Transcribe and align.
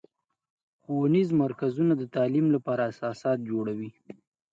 ښوونیز 0.81 1.29
مرکزونه 1.43 1.93
د 1.97 2.03
تعلیم 2.15 2.47
لپاره 2.55 2.81
اساسات 2.91 3.37
جوړوي. 3.49 3.91